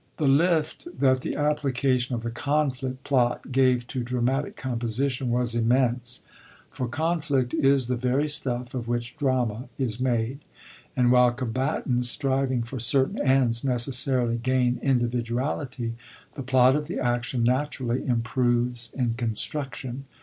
^ 0.13 0.17
The 0.17 0.25
lift 0.25 0.87
that 0.97 1.21
the 1.21 1.35
application 1.35 2.15
of 2.15 2.23
the 2.23 2.31
Conflict 2.31 3.03
plot 3.03 3.51
gave 3.51 3.85
to 3.89 4.01
dramatic 4.01 4.55
composition 4.55 5.29
was 5.29 5.53
immense, 5.53 6.25
for 6.71 6.87
conflict 6.87 7.53
is 7.53 7.85
the 7.87 7.95
very 7.97 8.27
stuff 8.27 8.73
of 8.73 8.87
which 8.87 9.15
drama 9.15 9.69
is 9.77 9.99
made; 9.99 10.39
and 10.95 11.11
while 11.11 11.31
combatants 11.31 12.09
striving 12.09 12.63
for 12.63 12.79
certain 12.79 13.21
ends 13.21 13.63
necessarily 13.63 14.39
gain 14.39 14.79
individuality, 14.81 15.93
the 16.33 16.41
plot 16.41 16.75
of 16.75 16.87
the 16.87 16.97
action 16.99 17.43
naturally 17.43 18.03
improves 18.03 18.91
in 18.97 19.13
construction. 19.13 20.05